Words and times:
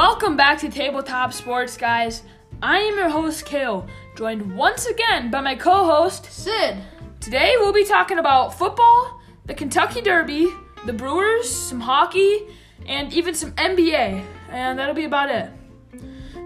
Welcome 0.00 0.34
back 0.34 0.58
to 0.60 0.70
Tabletop 0.70 1.30
Sports, 1.34 1.76
guys. 1.76 2.22
I 2.62 2.78
am 2.78 2.96
your 2.96 3.10
host, 3.10 3.44
Kale, 3.44 3.86
joined 4.16 4.56
once 4.56 4.86
again 4.86 5.30
by 5.30 5.42
my 5.42 5.54
co 5.54 5.84
host, 5.84 6.24
Sid. 6.24 6.78
Today 7.20 7.56
we'll 7.58 7.74
be 7.74 7.84
talking 7.84 8.16
about 8.18 8.56
football, 8.56 9.20
the 9.44 9.52
Kentucky 9.52 10.00
Derby, 10.00 10.48
the 10.86 10.94
Brewers, 10.94 11.50
some 11.50 11.80
hockey, 11.80 12.46
and 12.86 13.12
even 13.12 13.34
some 13.34 13.52
NBA. 13.52 14.24
And 14.48 14.78
that'll 14.78 14.94
be 14.94 15.04
about 15.04 15.28
it. 15.28 15.50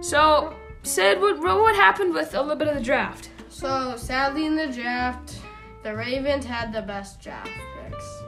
So, 0.01 0.53
Sid, 0.83 1.21
what, 1.21 1.39
what 1.39 1.77
happened 1.77 2.13
with 2.13 2.35
a 2.35 2.41
little 2.41 2.57
bit 2.57 2.67
of 2.67 2.75
the 2.75 2.83
draft? 2.83 3.31
So, 3.51 3.95
sadly, 3.97 4.47
in 4.47 4.57
the 4.57 4.67
draft, 4.67 5.39
the 5.85 5.95
Ravens 5.95 6.45
had 6.45 6.73
the 6.73 6.83
best 6.83 7.21
draft 7.21 7.53
picks. 7.85 8.23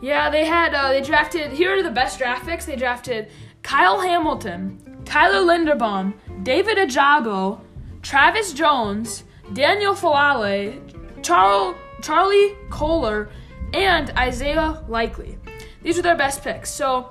Yeah, 0.00 0.30
they 0.30 0.46
had, 0.46 0.72
uh, 0.72 0.88
they 0.88 1.02
drafted, 1.02 1.52
here 1.52 1.78
are 1.78 1.82
the 1.82 1.90
best 1.90 2.16
draft 2.16 2.46
picks. 2.46 2.64
They 2.64 2.76
drafted 2.76 3.28
Kyle 3.64 3.98
Hamilton, 3.98 5.00
Tyler 5.04 5.40
Linderbaum, 5.40 6.12
David 6.44 6.76
Ojabo, 6.76 7.60
Travis 8.02 8.52
Jones, 8.52 9.24
Daniel 9.54 9.94
Faalele, 9.94 10.78
Charles, 11.24 11.74
Charlie 12.02 12.54
Kolar, 12.68 13.30
and 13.72 14.10
Isaiah 14.10 14.84
Likely. 14.86 15.38
These 15.82 15.96
were 15.96 16.02
their 16.02 16.16
best 16.16 16.44
picks. 16.44 16.70
So 16.70 17.10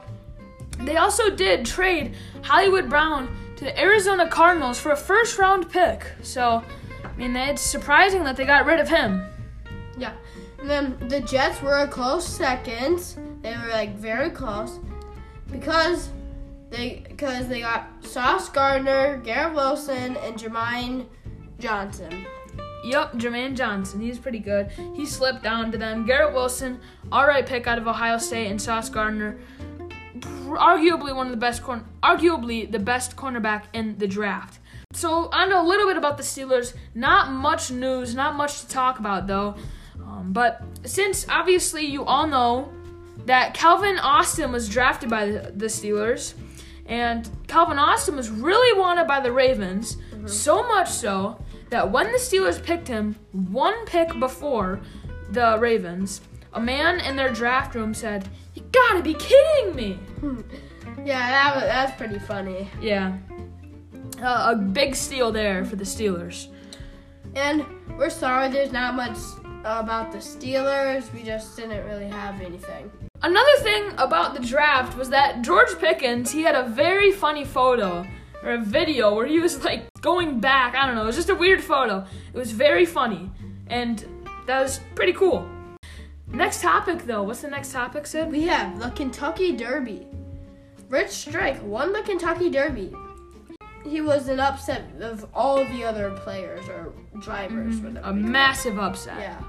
they 0.79 0.95
also 0.97 1.29
did 1.31 1.65
trade 1.65 2.15
Hollywood 2.43 2.87
Brown 2.87 3.35
to 3.57 3.65
the 3.65 3.77
Arizona 3.79 4.27
Cardinals 4.27 4.79
for 4.79 4.91
a 4.91 4.95
first 4.95 5.39
round 5.39 5.69
pick. 5.71 6.05
So, 6.21 6.63
I 7.03 7.17
mean, 7.17 7.35
it's 7.35 7.61
surprising 7.61 8.23
that 8.25 8.37
they 8.37 8.45
got 8.45 8.65
rid 8.65 8.79
of 8.79 8.87
him. 8.87 9.25
Yeah. 9.97 10.13
And 10.59 10.69
then 10.69 10.97
the 11.09 11.19
Jets 11.19 11.61
were 11.63 11.79
a 11.79 11.87
close 11.87 12.27
second. 12.27 12.99
They 13.41 13.57
were 13.57 13.71
like 13.71 13.95
very 13.95 14.29
close 14.29 14.79
because 15.51 16.09
they 16.73 17.03
because 17.07 17.47
they 17.47 17.61
got 17.61 17.87
Sauce 18.01 18.49
Gardner, 18.49 19.17
Garrett 19.17 19.55
Wilson, 19.55 20.17
and 20.17 20.35
Jermaine 20.35 21.05
Johnson. 21.59 22.25
Yep, 22.83 23.13
Jermaine 23.13 23.55
Johnson. 23.55 24.01
He's 24.01 24.19
pretty 24.19 24.39
good. 24.39 24.69
He 24.93 25.05
slipped 25.05 25.41
down 25.41 25.71
to 25.71 25.77
them. 25.77 26.05
Garrett 26.05 26.33
Wilson, 26.33 26.79
all 27.11 27.25
right 27.25 27.45
pick 27.45 27.65
out 27.67 27.77
of 27.77 27.87
Ohio 27.87 28.17
State, 28.17 28.47
and 28.47 28.61
Sauce 28.61 28.89
Gardner, 28.89 29.39
arguably 30.19 31.15
one 31.15 31.27
of 31.27 31.31
the 31.31 31.37
best 31.37 31.63
corner, 31.63 31.85
arguably 32.01 32.69
the 32.69 32.79
best 32.79 33.15
cornerback 33.15 33.63
in 33.73 33.97
the 33.97 34.07
draft. 34.07 34.59
So 34.91 35.29
I 35.31 35.47
know 35.47 35.65
a 35.65 35.67
little 35.67 35.87
bit 35.87 35.97
about 35.97 36.17
the 36.17 36.23
Steelers. 36.23 36.73
Not 36.93 37.31
much 37.31 37.71
news, 37.71 38.13
not 38.13 38.35
much 38.35 38.61
to 38.61 38.67
talk 38.67 38.99
about 38.99 39.27
though. 39.27 39.55
Um, 39.99 40.33
but 40.33 40.61
since 40.83 41.25
obviously 41.29 41.85
you 41.85 42.03
all 42.03 42.27
know 42.27 42.71
that 43.25 43.53
Calvin 43.53 43.97
Austin 43.99 44.51
was 44.51 44.67
drafted 44.67 45.09
by 45.09 45.25
the, 45.25 45.51
the 45.55 45.65
Steelers, 45.67 46.33
and 46.85 47.29
Calvin 47.47 47.79
Austin 47.79 48.15
was 48.15 48.29
really 48.29 48.79
wanted 48.79 49.07
by 49.07 49.19
the 49.19 49.31
Ravens, 49.31 49.95
mm-hmm. 49.95 50.27
so 50.27 50.67
much 50.67 50.89
so 50.89 51.43
that 51.69 51.89
when 51.89 52.11
the 52.11 52.17
Steelers 52.17 52.61
picked 52.61 52.87
him 52.87 53.15
one 53.31 53.85
pick 53.85 54.19
before 54.19 54.81
the 55.31 55.57
Ravens, 55.59 56.21
a 56.53 56.59
man 56.59 56.99
in 56.99 57.15
their 57.15 57.31
draft 57.31 57.73
room 57.75 57.93
said, 57.93 58.27
"You 58.53 58.63
gotta 58.71 59.01
be 59.01 59.13
kidding 59.13 59.75
me!" 59.75 59.99
yeah, 61.05 61.29
that 61.29 61.55
was, 61.55 61.63
that's 61.63 61.97
pretty 61.97 62.19
funny. 62.19 62.69
Yeah, 62.81 63.17
uh, 64.21 64.53
a 64.53 64.55
big 64.55 64.95
steal 64.95 65.31
there 65.31 65.65
for 65.65 65.75
the 65.75 65.85
Steelers. 65.85 66.47
And 67.35 67.65
we're 67.97 68.09
sorry, 68.09 68.49
there's 68.49 68.71
not 68.71 68.93
much 68.95 69.17
about 69.63 70.11
the 70.11 70.19
Steelers. 70.19 71.11
We 71.13 71.23
just 71.23 71.55
didn't 71.55 71.85
really 71.87 72.07
have 72.07 72.39
anything. 72.41 72.91
Another 73.23 73.55
thing 73.59 73.89
about 73.97 74.33
the 74.33 74.41
draft 74.41 74.97
was 74.97 75.09
that 75.09 75.43
George 75.43 75.79
Pickens, 75.79 76.29
he 76.29 76.41
had 76.41 76.55
a 76.55 76.63
very 76.63 77.09
funny 77.11 77.45
photo 77.45 78.05
or 78.43 78.51
a 78.51 78.61
video 78.61 79.15
where 79.15 79.25
he 79.25 79.39
was 79.39 79.63
like 79.63 79.85
going 80.01 80.41
back. 80.41 80.75
I 80.75 80.85
don't 80.85 80.95
know. 80.95 81.03
It 81.03 81.07
was 81.07 81.15
just 81.15 81.29
a 81.29 81.35
weird 81.35 81.63
photo. 81.63 82.05
It 82.33 82.37
was 82.37 82.51
very 82.51 82.85
funny. 82.85 83.31
And 83.67 84.05
that 84.45 84.61
was 84.61 84.81
pretty 84.95 85.13
cool. 85.13 85.47
Next 86.27 86.61
topic 86.61 87.05
though. 87.05 87.23
What's 87.23 87.41
the 87.41 87.47
next 87.47 87.71
topic, 87.71 88.05
Sid? 88.07 88.29
We 88.29 88.41
have 88.43 88.77
the 88.77 88.89
Kentucky 88.89 89.55
Derby. 89.55 90.05
Rich 90.89 91.11
Strike 91.11 91.63
won 91.63 91.93
the 91.93 92.01
Kentucky 92.01 92.49
Derby. 92.49 92.93
He 93.85 94.01
was 94.01 94.27
an 94.27 94.41
upset 94.41 94.83
of 94.99 95.29
all 95.33 95.63
the 95.63 95.85
other 95.85 96.11
players 96.11 96.67
or 96.67 96.91
drivers. 97.19 97.75
Mm-hmm. 97.75 98.03
A 98.03 98.13
massive 98.13 98.77
upset. 98.79 99.19
Yeah. 99.19 99.41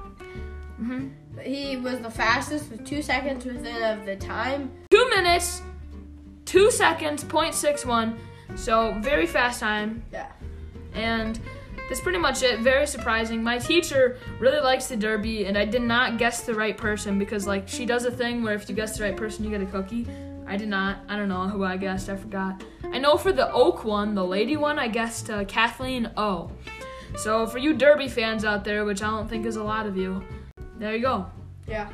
Mm-hmm. 0.81 1.09
He 1.43 1.77
was 1.77 2.01
the 2.01 2.11
fastest 2.11 2.71
with 2.71 2.87
two 2.87 3.03
seconds 3.03 3.45
within 3.45 3.83
of 3.83 4.07
the 4.07 4.17
time. 4.17 4.71
Two 4.91 5.09
minutes, 5.11 5.63
two 6.45 6.71
seconds, 6.71 7.25
0.61. 7.25 8.17
So 8.57 8.97
very 9.01 9.27
fast 9.27 9.61
time. 9.61 10.05
Yeah. 10.13 10.31
And 10.95 11.41
that's 11.89 12.01
pretty 12.01 12.19
much 12.19 12.43
it. 12.43 12.61
Very 12.61 12.87
surprising. 12.87 13.43
My 13.43 13.59
teacher 13.59 14.19
really 14.39 14.61
likes 14.61 14.87
the 14.87 14.97
Derby, 14.97 15.45
and 15.47 15.59
I 15.59 15.65
did 15.65 15.83
not 15.83 16.19
guess 16.19 16.43
the 16.43 16.55
right 16.55 16.77
person 16.77 17.19
because 17.19 17.47
like 17.47 17.69
she 17.69 17.85
does 17.85 18.05
a 18.05 18.11
thing 18.11 18.43
where 18.43 18.55
if 18.55 18.69
you 18.69 18.75
guess 18.75 18.97
the 18.97 19.05
right 19.05 19.17
person, 19.17 19.45
you 19.45 19.51
get 19.51 19.61
a 19.61 19.67
cookie. 19.67 20.07
I 20.47 20.57
did 20.57 20.69
not. 20.69 20.99
I 21.09 21.17
don't 21.17 21.29
know 21.29 21.49
who 21.49 21.65
I 21.65 21.77
guessed. 21.77 22.09
I 22.09 22.17
forgot. 22.17 22.63
I 22.93 22.99
know 22.99 23.17
for 23.17 23.33
the 23.33 23.51
Oak 23.53 23.85
one, 23.85 24.15
the 24.15 24.25
lady 24.25 24.57
one, 24.57 24.79
I 24.79 24.89
guessed 24.89 25.31
uh, 25.31 25.45
Kathleen 25.45 26.11
O. 26.17 26.51
So 27.17 27.47
for 27.47 27.59
you 27.59 27.75
Derby 27.75 28.09
fans 28.09 28.45
out 28.45 28.65
there, 28.65 28.85
which 28.85 29.03
I 29.03 29.11
don't 29.11 29.29
think 29.29 29.47
is 29.47 29.57
a 29.57 29.63
lot 29.63 29.87
of 29.87 29.97
you, 29.97 30.23
there 30.85 30.95
you 30.95 31.01
go. 31.01 31.25
Yeah. 31.67 31.89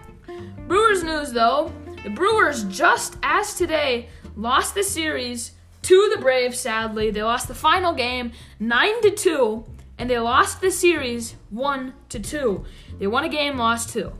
Brewers 0.66 1.04
news 1.04 1.30
though. 1.30 1.72
The 2.02 2.10
Brewers 2.10 2.64
just 2.64 3.16
as 3.22 3.54
today 3.54 4.08
lost 4.34 4.74
the 4.74 4.82
series 4.82 5.52
to 5.82 6.12
the 6.12 6.20
Braves 6.20 6.58
sadly. 6.58 7.12
They 7.12 7.22
lost 7.22 7.46
the 7.46 7.54
final 7.54 7.92
game 7.92 8.32
9 8.58 9.02
to 9.02 9.10
2 9.12 9.64
and 9.98 10.10
they 10.10 10.18
lost 10.18 10.60
the 10.60 10.72
series 10.72 11.36
1 11.50 11.94
to 12.08 12.18
2. 12.18 12.64
They 12.98 13.06
won 13.06 13.22
a 13.22 13.28
game, 13.28 13.58
lost 13.58 13.90
2. 13.90 14.12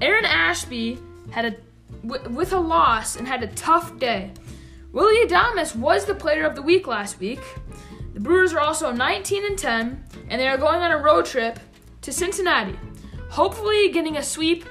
Aaron 0.00 0.24
Ashby 0.24 1.00
had 1.32 1.44
a 1.44 1.56
w- 2.06 2.30
with 2.30 2.52
a 2.52 2.60
loss 2.60 3.16
and 3.16 3.26
had 3.26 3.42
a 3.42 3.48
tough 3.48 3.98
day. 3.98 4.30
Willy 4.92 5.26
Adames 5.26 5.74
was 5.74 6.04
the 6.04 6.14
player 6.14 6.46
of 6.46 6.54
the 6.54 6.62
week 6.62 6.86
last 6.86 7.18
week. 7.18 7.40
The 8.14 8.20
Brewers 8.20 8.54
are 8.54 8.60
also 8.60 8.92
19 8.92 9.44
and 9.44 9.58
10 9.58 10.04
and 10.30 10.40
they 10.40 10.46
are 10.46 10.56
going 10.56 10.80
on 10.80 10.92
a 10.92 10.98
road 10.98 11.26
trip 11.26 11.58
to 12.02 12.12
Cincinnati 12.12 12.78
hopefully 13.36 13.90
getting 13.90 14.16
a 14.16 14.22
sweep 14.22 14.64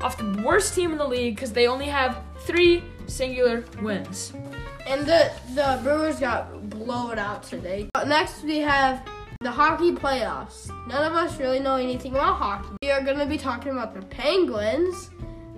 off 0.00 0.18
the 0.18 0.42
worst 0.42 0.74
team 0.74 0.90
in 0.90 0.98
the 0.98 1.06
league 1.06 1.36
because 1.36 1.52
they 1.52 1.68
only 1.68 1.86
have 1.86 2.20
three 2.40 2.82
singular 3.06 3.64
wins. 3.80 4.32
And 4.88 5.06
the 5.06 5.30
the 5.54 5.78
Brewers 5.84 6.18
got 6.18 6.68
blown 6.68 7.18
out 7.18 7.44
today. 7.44 7.88
Next 8.06 8.42
we 8.42 8.58
have 8.58 9.08
the 9.40 9.52
hockey 9.52 9.92
playoffs. 9.92 10.68
None 10.88 11.04
of 11.04 11.12
us 11.12 11.38
really 11.38 11.60
know 11.60 11.76
anything 11.76 12.12
about 12.12 12.34
hockey. 12.34 12.76
We 12.82 12.90
are 12.90 13.02
going 13.02 13.18
to 13.18 13.26
be 13.26 13.38
talking 13.38 13.70
about 13.70 13.94
the 13.94 14.02
Penguins. 14.06 15.10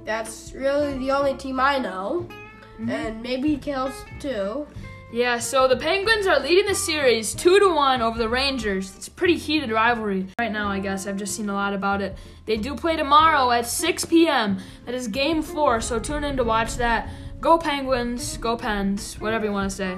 That's 0.04 0.52
really 0.52 0.98
the 0.98 1.12
only 1.12 1.34
team 1.34 1.58
I 1.58 1.78
know. 1.78 2.28
Mm-hmm. 2.28 2.90
And 2.90 3.22
maybe 3.22 3.56
Kales 3.56 3.94
too. 4.20 4.66
Yeah, 5.12 5.40
so 5.40 5.66
the 5.66 5.76
Penguins 5.76 6.28
are 6.28 6.38
leading 6.38 6.66
the 6.66 6.74
series 6.74 7.34
2 7.34 7.58
to 7.58 7.74
1 7.74 8.00
over 8.00 8.16
the 8.16 8.28
Rangers. 8.28 8.94
It's 8.96 9.08
a 9.08 9.10
pretty 9.10 9.36
heated 9.36 9.72
rivalry 9.72 10.28
right 10.38 10.52
now, 10.52 10.68
I 10.68 10.78
guess. 10.78 11.04
I've 11.04 11.16
just 11.16 11.34
seen 11.34 11.48
a 11.48 11.52
lot 11.52 11.74
about 11.74 12.00
it. 12.00 12.16
They 12.46 12.56
do 12.56 12.76
play 12.76 12.94
tomorrow 12.94 13.50
at 13.50 13.66
6 13.66 14.04
p.m. 14.04 14.58
That 14.86 14.94
is 14.94 15.08
game 15.08 15.42
4, 15.42 15.80
so 15.80 15.98
tune 15.98 16.22
in 16.22 16.36
to 16.36 16.44
watch 16.44 16.76
that. 16.76 17.08
Go 17.40 17.58
Penguins, 17.58 18.36
go 18.36 18.56
Pens, 18.56 19.18
whatever 19.18 19.46
you 19.46 19.52
want 19.52 19.68
to 19.68 19.76
say. 19.76 19.96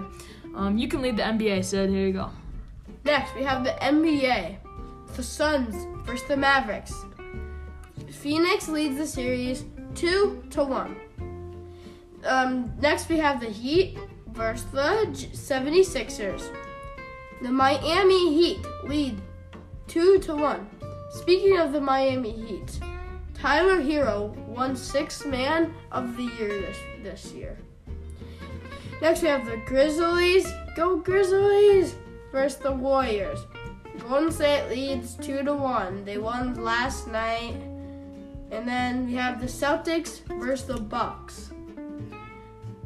Um, 0.55 0.79
you 0.79 0.89
can 0.89 1.03
lead 1.03 1.19
the 1.19 1.25
NBA, 1.25 1.63
Sid. 1.63 1.91
Here 1.91 2.07
you 2.07 2.15
go. 2.15 2.31
Next, 3.05 3.35
we 3.35 3.43
have 3.43 3.65
the 3.65 3.73
NBA. 3.83 4.57
The 5.15 5.23
Suns 5.23 5.75
versus 6.07 6.27
the 6.27 6.39
Mavericks. 6.39 6.95
Phoenix 8.11 8.67
leads 8.67 8.97
the 8.97 9.07
series 9.07 9.67
2 9.95 10.45
to 10.49 10.65
1. 10.65 10.97
Um, 12.25 12.73
next, 12.81 13.11
we 13.11 13.19
have 13.19 13.41
the 13.41 13.51
Heat 13.51 13.99
versus 14.33 14.65
the 14.73 15.07
76ers. 15.33 16.55
The 17.43 17.51
Miami 17.51 18.35
Heat 18.35 18.67
lead 18.85 19.21
2 19.89 20.19
to 20.21 20.35
1. 20.35 20.67
Speaking 21.11 21.59
of 21.59 21.73
the 21.73 21.81
Miami 21.81 22.33
Heat, 22.33 22.81
Tyler 23.35 23.83
Herro 23.83 24.35
won 24.47 24.77
Sixth 24.77 25.27
Man 25.27 25.75
of 25.91 26.17
the 26.17 26.25
Year 26.25 26.61
this, 26.61 26.79
this 27.03 27.33
year. 27.33 27.59
Next, 29.01 29.23
we 29.23 29.29
have 29.29 29.45
the 29.47 29.61
Grizzlies. 29.67 30.47
Go 30.77 30.99
Grizzlies! 30.99 31.97
Versus 32.31 32.61
the 32.61 32.73
Warriors. 32.73 33.41
Golden 34.09 34.31
State 34.31 34.69
leads 34.71 35.17
2 35.17 35.43
to 35.43 35.55
1. 35.55 36.05
They 36.05 36.19
won 36.19 36.63
last 36.63 37.09
night. 37.09 37.57
And 38.51 38.67
then 38.67 39.07
we 39.07 39.15
have 39.15 39.41
the 39.41 39.47
Celtics 39.47 40.21
versus 40.41 40.67
the 40.67 40.81
Bucks. 40.81 41.51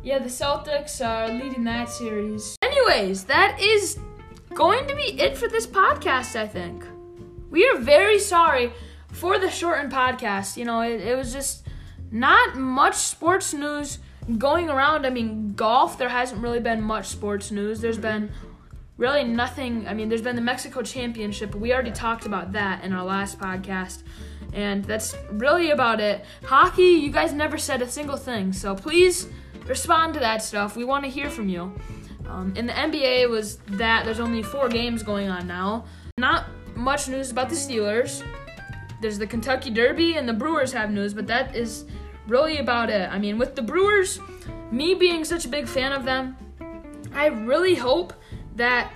Yeah, 0.06 0.20
the 0.20 0.28
Celtics 0.28 1.04
are 1.04 1.26
leading 1.26 1.64
that 1.64 1.88
series. 1.88 2.56
Anyways, 2.62 3.24
that 3.24 3.58
is 3.60 3.98
going 4.54 4.86
to 4.86 4.94
be 4.94 5.20
it 5.20 5.36
for 5.36 5.48
this 5.48 5.66
podcast, 5.66 6.36
I 6.36 6.46
think. 6.46 6.84
We 7.50 7.68
are 7.68 7.76
very 7.76 8.20
sorry 8.20 8.70
for 9.10 9.36
the 9.40 9.50
shortened 9.50 9.90
podcast. 9.90 10.56
You 10.56 10.64
know, 10.64 10.80
it, 10.82 11.00
it 11.00 11.16
was 11.16 11.32
just 11.32 11.66
not 12.12 12.54
much 12.54 12.94
sports 12.94 13.52
news 13.52 13.98
going 14.38 14.70
around, 14.70 15.06
I 15.06 15.10
mean, 15.10 15.54
golf, 15.54 15.98
there 15.98 16.10
hasn't 16.10 16.40
really 16.40 16.60
been 16.60 16.82
much 16.82 17.08
sports 17.08 17.50
news. 17.50 17.80
There's 17.80 17.98
been 17.98 18.30
really 18.98 19.24
nothing. 19.24 19.86
I 19.86 19.94
mean, 19.94 20.08
there's 20.08 20.22
been 20.22 20.36
the 20.36 20.42
Mexico 20.42 20.82
Championship, 20.82 21.54
we 21.54 21.72
already 21.72 21.90
talked 21.90 22.26
about 22.26 22.52
that 22.52 22.84
in 22.84 22.92
our 22.92 23.04
last 23.04 23.38
podcast. 23.38 24.02
And 24.52 24.84
that's 24.84 25.14
really 25.32 25.70
about 25.70 26.00
it. 26.00 26.24
Hockey, 26.44 26.82
you 26.82 27.10
guys 27.10 27.32
never 27.32 27.58
said 27.58 27.82
a 27.82 27.88
single 27.88 28.16
thing. 28.16 28.52
So 28.52 28.74
please 28.74 29.28
respond 29.66 30.14
to 30.14 30.20
that 30.20 30.42
stuff. 30.42 30.76
We 30.76 30.84
want 30.84 31.04
to 31.04 31.10
hear 31.10 31.28
from 31.28 31.48
you. 31.48 31.74
Um, 32.26 32.54
in 32.56 32.66
the 32.66 32.72
NBA 32.72 33.28
was 33.28 33.56
that 33.68 34.04
there's 34.04 34.20
only 34.20 34.42
four 34.42 34.68
games 34.68 35.02
going 35.02 35.28
on 35.28 35.46
now. 35.46 35.84
Not 36.18 36.46
much 36.74 37.08
news 37.08 37.30
about 37.30 37.48
the 37.48 37.54
Steelers. 37.54 38.22
There's 39.00 39.18
the 39.18 39.26
Kentucky 39.26 39.70
Derby 39.70 40.16
and 40.16 40.28
the 40.28 40.32
Brewers 40.32 40.72
have 40.72 40.90
news, 40.90 41.12
but 41.12 41.26
that 41.26 41.54
is 41.54 41.84
really 42.26 42.58
about 42.58 42.88
it. 42.88 43.10
I 43.10 43.18
mean, 43.18 43.38
with 43.38 43.54
the 43.54 43.62
Brewers, 43.62 44.18
me 44.70 44.94
being 44.94 45.24
such 45.24 45.44
a 45.44 45.48
big 45.48 45.68
fan 45.68 45.92
of 45.92 46.04
them, 46.04 46.36
I 47.14 47.26
really 47.26 47.74
hope 47.74 48.14
that 48.56 48.92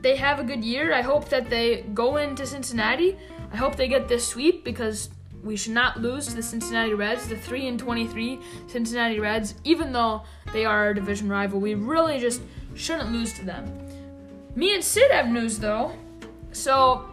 they 0.00 0.16
have 0.16 0.38
a 0.38 0.44
good 0.44 0.64
year. 0.64 0.92
I 0.92 1.02
hope 1.02 1.28
that 1.30 1.48
they 1.48 1.82
go 1.94 2.18
into 2.18 2.46
Cincinnati. 2.46 3.16
I 3.52 3.56
hope 3.56 3.76
they 3.76 3.88
get 3.88 4.08
this 4.08 4.26
sweep 4.26 4.64
because 4.64 5.10
we 5.42 5.56
should 5.56 5.72
not 5.72 6.00
lose 6.00 6.26
to 6.28 6.34
the 6.34 6.42
Cincinnati 6.42 6.94
Reds, 6.94 7.28
the 7.28 7.36
3 7.36 7.68
and 7.68 7.78
23 7.78 8.38
Cincinnati 8.66 9.20
Reds, 9.20 9.54
even 9.64 9.92
though 9.92 10.22
they 10.52 10.64
are 10.64 10.86
our 10.86 10.94
division 10.94 11.28
rival. 11.28 11.60
We 11.60 11.74
really 11.74 12.18
just 12.18 12.42
shouldn't 12.74 13.12
lose 13.12 13.32
to 13.34 13.44
them. 13.44 13.64
Me 14.56 14.74
and 14.74 14.82
Sid 14.82 15.10
have 15.10 15.28
news 15.28 15.58
though. 15.58 15.92
So 16.52 17.08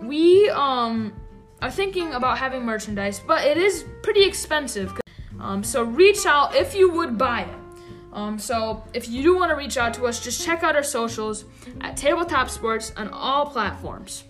we 0.00 0.48
um 0.50 1.12
are 1.60 1.70
thinking 1.70 2.14
about 2.14 2.38
having 2.38 2.64
merchandise, 2.64 3.20
but 3.20 3.44
it 3.44 3.56
is 3.56 3.84
pretty 4.02 4.24
expensive. 4.24 4.92
Um, 5.38 5.62
so 5.62 5.84
reach 5.84 6.26
out 6.26 6.54
if 6.56 6.74
you 6.74 6.90
would 6.90 7.16
buy 7.16 7.42
it. 7.42 7.61
Um, 8.12 8.38
so 8.38 8.82
if 8.92 9.08
you 9.08 9.22
do 9.22 9.36
want 9.36 9.50
to 9.50 9.56
reach 9.56 9.76
out 9.78 9.94
to 9.94 10.06
us, 10.06 10.22
just 10.22 10.44
check 10.44 10.62
out 10.62 10.76
our 10.76 10.82
socials 10.82 11.44
at 11.80 11.96
Tabletop 11.96 12.50
Sports 12.50 12.92
on 12.96 13.08
all 13.08 13.46
platforms. 13.46 14.24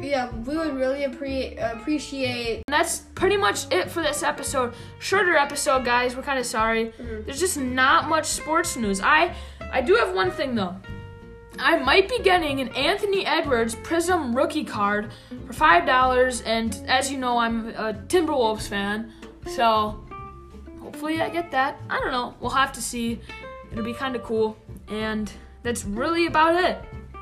Yeah, 0.00 0.32
we 0.32 0.56
would 0.56 0.74
really 0.74 1.02
appre- 1.04 1.56
appreciate. 1.74 2.62
And 2.66 2.72
that's 2.74 3.00
pretty 3.14 3.36
much 3.36 3.72
it 3.72 3.90
for 3.90 4.02
this 4.02 4.22
episode. 4.22 4.74
Shorter 4.98 5.36
episode, 5.36 5.84
guys. 5.84 6.16
We're 6.16 6.22
kind 6.22 6.38
of 6.38 6.46
sorry. 6.46 6.92
There's 6.98 7.38
just 7.38 7.56
not 7.56 8.08
much 8.08 8.26
sports 8.26 8.76
news. 8.76 9.00
I 9.00 9.34
I 9.72 9.80
do 9.80 9.94
have 9.94 10.14
one 10.14 10.30
thing 10.30 10.54
though. 10.54 10.74
I 11.58 11.78
might 11.78 12.08
be 12.08 12.18
getting 12.20 12.60
an 12.60 12.68
Anthony 12.70 13.26
Edwards 13.26 13.74
Prizm 13.76 14.34
rookie 14.34 14.64
card 14.64 15.10
for 15.46 15.52
five 15.52 15.86
dollars, 15.86 16.40
and 16.42 16.74
as 16.88 17.12
you 17.12 17.18
know, 17.18 17.38
I'm 17.38 17.68
a 17.68 17.92
Timberwolves 17.94 18.66
fan, 18.68 19.12
so 19.54 20.02
hopefully 20.92 21.22
I 21.22 21.30
get 21.30 21.50
that. 21.52 21.78
I 21.88 21.98
don't 22.00 22.10
know. 22.12 22.34
We'll 22.40 22.50
have 22.50 22.72
to 22.72 22.82
see. 22.82 23.18
It'll 23.70 23.82
be 23.84 23.94
kind 23.94 24.14
of 24.14 24.22
cool, 24.22 24.58
and 24.88 25.32
that's 25.62 25.84
really 25.86 26.26
about 26.26 26.62
it. 26.62 26.78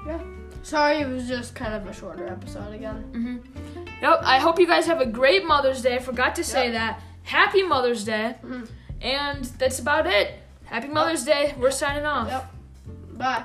Yeah. 0.06 0.18
Sorry, 0.64 0.98
it 0.98 1.08
was 1.08 1.28
just 1.28 1.54
kind 1.54 1.72
of 1.72 1.86
a 1.86 1.92
shorter 1.92 2.26
episode 2.26 2.74
again. 2.74 3.04
Mm-hmm. 3.12 3.86
Yep. 4.02 4.20
I 4.24 4.38
hope 4.40 4.58
you 4.58 4.66
guys 4.66 4.86
have 4.86 5.00
a 5.00 5.06
great 5.06 5.46
Mother's 5.46 5.82
Day. 5.82 5.94
I 5.94 5.98
Forgot 6.00 6.34
to 6.36 6.44
say 6.44 6.64
Yep. 6.64 6.72
that. 6.74 7.00
Happy 7.22 7.62
Mother's 7.62 8.02
Day, 8.04 8.34
Mhm. 8.44 8.68
and 9.00 9.44
that's 9.60 9.78
about 9.78 10.06
it. 10.08 10.34
Happy 10.64 10.88
Mother's 10.88 11.24
Day. 11.24 11.54
We're 11.56 11.70
signing 11.70 12.04
off. 12.04 12.26
Yep. 12.28 12.54
Bye. 13.18 13.44